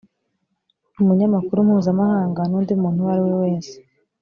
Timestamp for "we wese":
3.27-3.73